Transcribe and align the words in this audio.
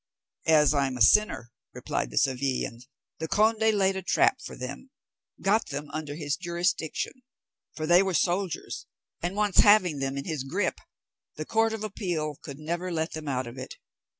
"As 0.47 0.73
I'm 0.73 0.97
a 0.97 1.01
sinner," 1.03 1.51
replied 1.75 2.09
the 2.09 2.17
Sevillian, 2.17 2.79
"the 3.19 3.27
conde 3.27 3.59
laid 3.59 3.95
a 3.95 4.01
trap 4.01 4.41
for 4.43 4.55
them, 4.55 4.89
got 5.39 5.67
them 5.67 5.91
under 5.91 6.15
his 6.15 6.35
jurisdiction—for 6.37 7.85
they 7.85 8.01
were 8.01 8.15
soldiers, 8.15 8.87
and 9.21 9.35
once 9.35 9.57
having 9.57 9.99
them 9.99 10.17
in 10.17 10.25
his 10.25 10.43
gripe, 10.43 10.79
the 11.35 11.45
court 11.45 11.71
of 11.71 11.83
appeal 11.83 12.33
could 12.41 12.57
never 12.57 12.89
get 12.89 13.11
them 13.11 13.27
out 13.27 13.45
of 13.45 13.59
it. 13.59 13.75